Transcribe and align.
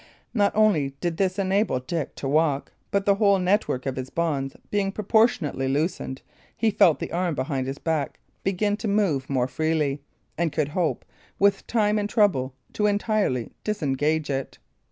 Not 0.33 0.51
only 0.55 0.95
did 0.99 1.17
this 1.17 1.37
enable 1.37 1.79
Dick 1.79 2.15
to 2.15 2.27
walk; 2.27 2.71
but 2.89 3.05
the 3.05 3.13
whole 3.13 3.37
network 3.37 3.85
of 3.85 3.97
his 3.97 4.09
bonds 4.09 4.55
being 4.71 4.91
proportionately 4.91 5.67
loosened, 5.67 6.23
he 6.57 6.71
felt 6.71 6.97
the 6.97 7.11
arm 7.11 7.35
behind 7.35 7.67
his 7.67 7.77
back 7.77 8.19
begin 8.43 8.77
to 8.77 8.87
move 8.87 9.29
more 9.29 9.47
freely, 9.47 10.01
and 10.39 10.51
could 10.51 10.69
hope, 10.69 11.05
with 11.37 11.67
time 11.67 11.99
and 11.99 12.09
trouble, 12.09 12.55
to 12.73 12.87
entirely 12.87 13.51
disengage 13.63 14.31
it. 14.31 14.57